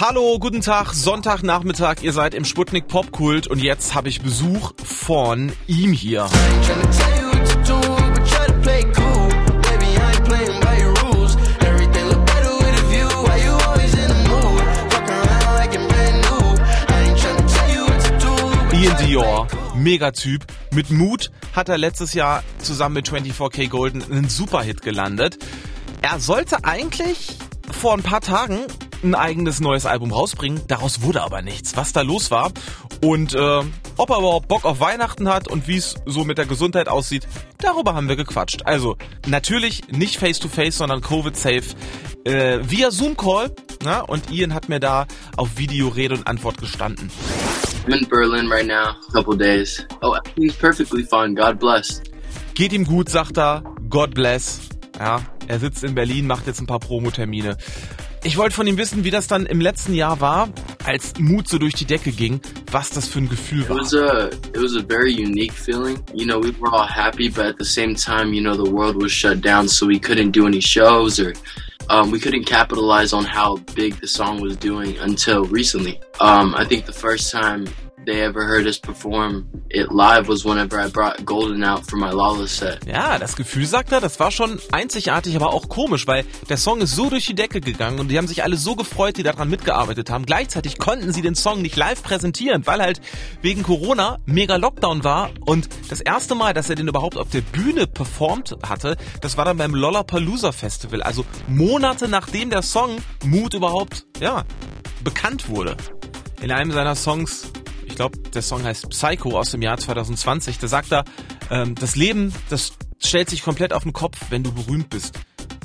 [0.00, 5.52] Hallo, guten Tag, Sonntagnachmittag, ihr seid im Sputnik Popkult und jetzt habe ich Besuch von
[5.68, 6.28] ihm hier.
[18.72, 20.44] Ian Dior, Megatyp.
[20.72, 25.38] Mit Mut hat er letztes Jahr zusammen mit 24K Golden einen Superhit gelandet.
[26.02, 27.38] Er sollte eigentlich
[27.74, 28.66] vor ein paar Tagen
[29.02, 30.62] ein eigenes neues Album rausbringen.
[30.66, 32.50] Daraus wurde aber nichts, was da los war.
[33.02, 33.38] Und äh,
[33.96, 37.26] ob er überhaupt Bock auf Weihnachten hat und wie es so mit der Gesundheit aussieht,
[37.58, 38.62] darüber haben wir gequatscht.
[38.64, 38.96] Also
[39.26, 41.64] natürlich nicht face-to-face, -face, sondern Covid-safe
[42.24, 43.50] äh, via Zoom-Call.
[44.06, 45.06] Und Ian hat mir da
[45.36, 47.10] auf Video Rede und Antwort gestanden.
[47.86, 49.86] I'm in Berlin right now, a couple days.
[50.00, 51.34] Oh, he's perfectly fine.
[51.34, 52.00] God bless.
[52.54, 53.62] Geht ihm gut, sagt er.
[53.90, 54.60] God bless.
[54.98, 57.56] Ja, er sitzt in Berlin, macht jetzt ein paar Promotermine.
[58.22, 60.48] Ich wollte von ihm wissen, wie das dann im letzten Jahr war,
[60.82, 62.40] als Mut so durch die Decke ging,
[62.72, 63.76] was das für ein Gefühl war.
[63.76, 65.98] It was a it was a very unique feeling.
[66.14, 68.96] You know, we were all happy, but at the same time, you know, the world
[68.96, 71.34] was shut down, so we couldn't do any shows or
[71.90, 76.00] um, we couldn't capitalize on how big the song was doing until recently.
[76.18, 77.66] Um, I think the first time
[78.06, 82.10] they ever heard us perform it live was whenever I brought Golden out for my
[82.10, 82.86] Lawless set.
[82.86, 86.80] Ja, das Gefühl, sagt er, das war schon einzigartig, aber auch komisch, weil der Song
[86.80, 89.48] ist so durch die Decke gegangen und die haben sich alle so gefreut, die daran
[89.48, 90.26] mitgearbeitet haben.
[90.26, 93.00] Gleichzeitig konnten sie den Song nicht live präsentieren, weil halt
[93.42, 97.40] wegen Corona mega Lockdown war und das erste Mal, dass er den überhaupt auf der
[97.40, 103.54] Bühne performt hatte, das war dann beim Lollapalooza Festival, also Monate nachdem der Song Mut
[103.54, 104.44] überhaupt, ja,
[105.02, 105.76] bekannt wurde.
[106.40, 107.52] In einem seiner Songs
[107.94, 111.04] ich glaube, der Song heißt Psycho aus dem Jahr 2020, da sagt er,
[111.48, 115.20] ähm, das Leben, das stellt sich komplett auf den Kopf, wenn du berühmt bist.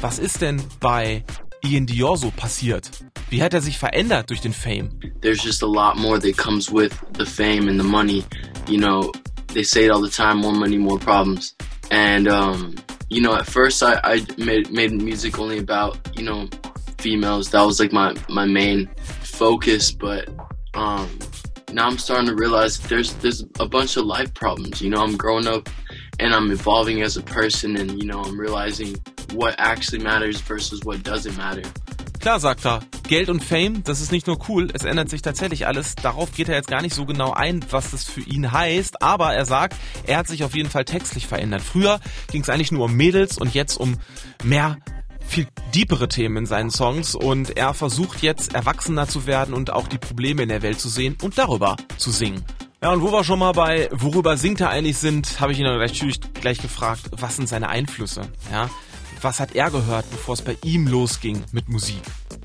[0.00, 1.24] Was ist denn bei
[1.64, 2.90] Ian Dior so passiert?
[3.30, 4.90] Wie hat er sich verändert durch den Fame?
[5.22, 8.22] There's just a lot more that comes with the fame and the money.
[8.68, 9.10] You know,
[9.54, 11.56] they say it all the time, more money, more problems.
[11.90, 12.74] And, um,
[13.08, 16.50] you know, at first I, I made, made music only about, you know,
[16.98, 17.48] females.
[17.52, 18.90] That was like my, my main
[19.22, 20.28] focus, but,
[20.74, 21.08] um,
[21.72, 24.80] now I'm starting to realize there's there's a bunch of life problems.
[24.80, 25.68] You know, I'm growing up
[26.18, 28.96] and I'm evolving as a person and you know, I'm realizing
[29.32, 31.62] what actually matters versus what doesn't matter.
[32.20, 35.66] Klar, sagt er, Geld und Fame, das ist nicht nur cool, es ändert sich tatsächlich
[35.66, 35.94] alles.
[35.94, 39.32] Darauf geht er jetzt gar nicht so genau ein, was das für ihn heißt, aber
[39.32, 39.74] er sagt,
[40.06, 41.62] er hat sich auf jeden Fall textlich verändert.
[41.62, 41.98] Früher
[42.30, 43.96] ging es eigentlich nur um Mädels und jetzt um
[44.44, 44.76] mehr
[45.30, 49.86] viel deepere Themen in seinen Songs und er versucht jetzt erwachsener zu werden und auch
[49.86, 52.44] die Probleme in der Welt zu sehen und darüber zu singen.
[52.82, 55.66] Ja, und wo wir schon mal bei worüber singt er eigentlich sind, habe ich ihn
[55.66, 58.22] natürlich gleich gefragt, was sind seine Einflüsse?
[58.50, 58.68] Ja,
[59.22, 62.02] was hat er gehört, bevor es bei ihm losging mit Musik?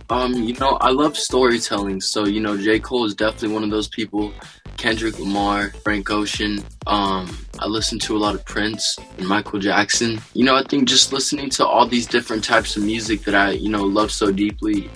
[0.10, 2.84] Um, you know, I love storytelling, so you know, J.
[2.84, 4.32] Cole is definitely one of those people
[4.78, 6.64] Kendrick Lamar, Frank Ocean.
[6.88, 10.20] Um, I listen to a lot of Prince and Michael Jackson.
[10.34, 13.52] You know, I think just listening to all these different types of music that I,
[13.52, 14.90] you know, love so deeply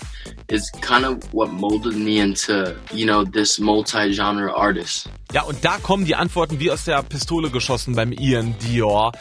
[0.47, 5.09] is kind of what molded me into, you know, this multi-genre artist.
[5.31, 9.11] Ja, und da kommen die Antworten wie aus der Pistole geschossen beim Ian Dior.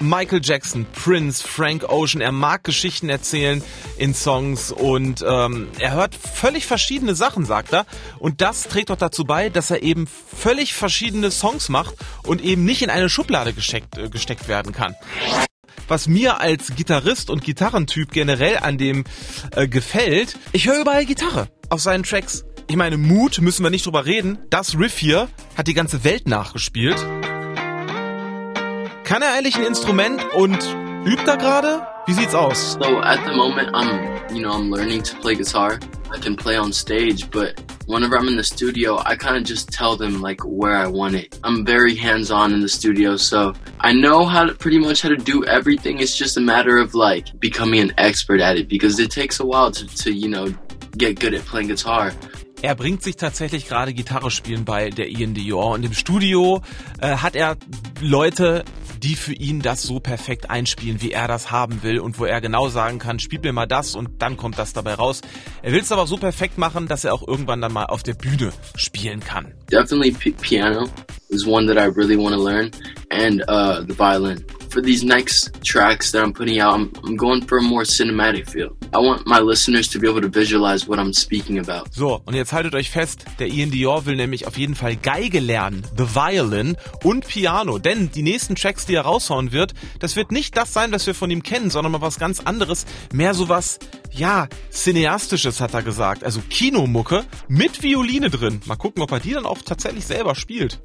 [0.00, 3.62] Michael Jackson, Prince, Frank Ocean, er mag Geschichten erzählen
[3.96, 7.84] in Songs und ähm, er hört völlig verschiedene Sachen, sagt er.
[8.18, 12.64] Und das trägt auch dazu bei, dass er eben völlig verschiedene Songs macht und eben
[12.64, 14.94] nicht in eine Schublade gesteckt, äh, gesteckt werden kann
[15.86, 19.04] was mir als Gitarrist und Gitarrentyp generell an dem
[19.54, 22.44] äh, gefällt, ich höre überall Gitarre auf seinen Tracks.
[22.68, 24.38] Ich meine, Mut müssen wir nicht drüber reden.
[24.50, 26.98] Das Riff hier hat die ganze Welt nachgespielt.
[29.04, 30.58] Kann er eigentlich ein Instrument und
[31.06, 31.86] übt er gerade?
[32.06, 32.72] Wie sieht's aus?
[32.74, 35.78] So at the moment I'm, you know, I'm learning to play guitar.
[36.10, 39.70] I can play on stage, but whenever I'm in the studio, I kind of just
[39.70, 41.38] tell them like where I want it.
[41.44, 45.16] I'm very hands-on in the studio, so I know how to pretty much how to
[45.16, 45.98] do everything.
[45.98, 49.46] It's just a matter of like becoming an expert at it because it takes a
[49.46, 50.54] while to, to you know,
[50.96, 52.12] get good at playing guitar.
[52.60, 56.60] Er bringt sich tatsächlich gerade Gitarre spielen bei der Ian Dior und im Studio
[57.00, 57.56] äh, hat er
[58.00, 58.64] Leute,
[58.98, 62.40] die für ihn das so perfekt einspielen, wie er das haben will und wo er
[62.40, 65.20] genau sagen kann, spiel mir mal das und dann kommt das dabei raus.
[65.62, 68.14] Er will es aber so perfekt machen, dass er auch irgendwann dann mal auf der
[68.14, 69.52] Bühne spielen kann.
[69.70, 70.88] Definitely piano
[71.28, 72.70] is one that I really want to learn
[73.10, 74.44] and uh, the violin.
[74.70, 78.48] For these next tracks that I'm putting out, I'm, I'm going for a more cinematic
[78.48, 78.77] feel.
[78.94, 81.90] I want my listeners to be able to visualize what I'm speaking about.
[81.92, 85.40] So, und jetzt haltet euch fest, der Ian Dior will nämlich auf jeden Fall Geige
[85.40, 90.32] lernen, The Violin und Piano, denn die nächsten Tracks, die er raushauen wird, das wird
[90.32, 93.78] nicht das sein, was wir von ihm kennen, sondern mal was ganz anderes, mehr sowas,
[94.12, 98.60] ja, cineastisches hat er gesagt, also Kinomucke mit Violine drin.
[98.66, 100.78] Mal gucken, ob er die dann auch tatsächlich selber spielt.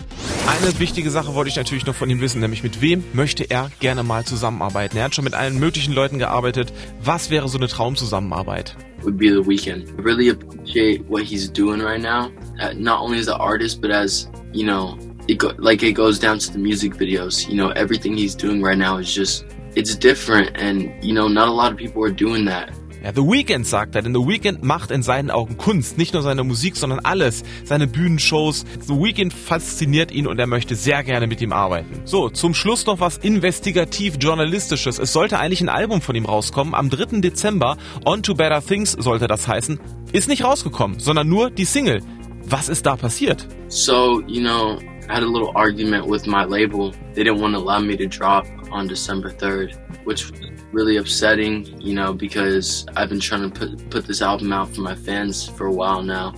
[0.48, 3.72] Eine wichtige Sache wollte ich natürlich noch von ihm wissen, nämlich mit wem möchte er
[3.80, 4.98] gerne mal zusammenarbeiten.
[4.98, 6.74] Er hat schon mit allen möglichen Leuten gearbeitet.
[7.02, 8.76] Was wäre so eine Traumzusammenarbeit?
[9.04, 9.90] Would be the weekend.
[9.98, 12.32] I really appreciate what he's doing right now,
[12.62, 14.98] uh, not only as an artist, but as, you know,
[15.28, 17.48] it go, like it goes down to the music videos.
[17.50, 21.48] You know, everything he's doing right now is just, it's different and, you know, not
[21.48, 22.74] a lot of people are doing that.
[23.04, 26.24] Ja, The Weeknd sagt er, denn The Weeknd macht in seinen Augen Kunst, nicht nur
[26.24, 28.64] seine Musik, sondern alles, seine Bühnenshows.
[28.80, 32.00] The Weeknd fasziniert ihn und er möchte sehr gerne mit ihm arbeiten.
[32.06, 35.00] So, zum Schluss noch was investigativ-journalistisches.
[35.00, 37.20] Es sollte eigentlich ein Album von ihm rauskommen, am 3.
[37.20, 37.76] Dezember.
[38.06, 39.82] On to Better Things sollte das heißen.
[40.14, 42.02] Ist nicht rausgekommen, sondern nur die Single.
[42.46, 43.50] Was ist da passiert?
[43.68, 44.78] So, you know,
[45.10, 46.92] I had a little argument with my label.
[47.14, 50.42] They didn't want to allow me to drop on December 3rd, which was
[50.72, 54.82] really upsetting, you know, because I've been trying to put, put this album out for
[54.82, 56.34] my fans for a while now.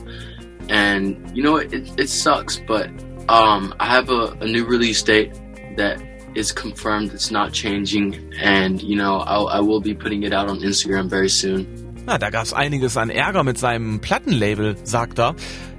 [0.69, 2.89] And, you know, it, it sucks, but
[3.29, 5.33] um, I have a, a new release date
[5.77, 6.01] that
[6.35, 7.13] is confirmed.
[7.13, 8.33] It's not changing.
[8.39, 11.84] And, you know, I'll, I will be putting it out on Instagram very soon.
[12.07, 15.35] Na, da gab's einiges an Ärger mit seinem Plattenlabel, sagt er.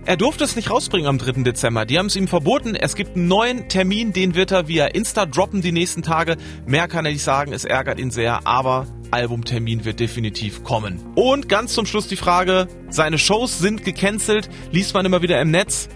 [0.06, 1.44] Er durfte es nicht rausbringen am 3.
[1.44, 1.84] Dezember.
[1.84, 2.74] Die haben es ihm verboten.
[2.74, 6.36] Es gibt einen neuen Termin, den wird er via Insta droppen die nächsten Tage.
[6.66, 11.00] Mehr kann er nicht sagen, es ärgert ihn sehr, aber Albumtermin wird definitiv kommen.
[11.14, 15.52] Und ganz zum Schluss die Frage, seine Shows sind gecancelt, liest man immer wieder im
[15.52, 15.88] Netz.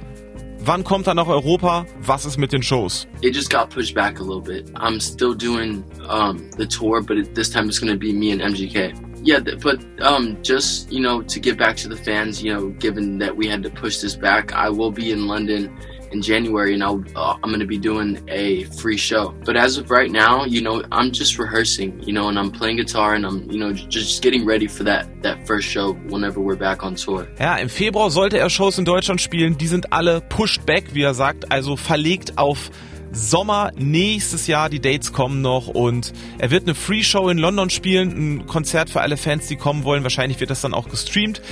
[0.60, 1.86] Wann kommt er nach Europa?
[2.02, 3.08] Was ist mit den Shows?
[3.20, 4.70] It just got pushed back a little bit.
[4.76, 9.09] I'm still doing um, the tour, but this time it's to be me and MGK.
[9.22, 13.18] Yeah, but um, just you know, to get back to the fans, you know, given
[13.18, 15.76] that we had to push this back, I will be in London
[16.12, 19.34] in January, and I'll, uh, I'm going to be doing a free show.
[19.44, 22.76] But as of right now, you know, I'm just rehearsing, you know, and I'm playing
[22.76, 26.56] guitar, and I'm, you know, just getting ready for that that first show whenever we're
[26.56, 27.26] back on tour.
[27.38, 29.56] Ja, im Februar sollte er Shows in Deutschland spielen.
[29.58, 32.70] Die sind alle pushed back, wie er sagt, also verlegt auf
[33.12, 34.68] Sommer nächstes Jahr.
[34.68, 38.90] Die Dates kommen noch und er wird eine Free Show in London spielen, ein Konzert
[38.90, 40.02] für alle Fans, die kommen wollen.
[40.02, 41.42] Wahrscheinlich wird das dann auch gestreamt.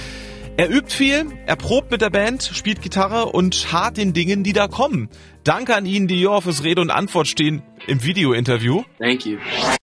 [0.57, 4.53] Er übt viel, er probt mit der Band, spielt Gitarre und hart den Dingen, die
[4.53, 5.09] da kommen.
[5.45, 8.83] Danke an ihn, die hier fürs Rede und Antwort stehen im Video-Interview.
[8.99, 9.39] Thank you.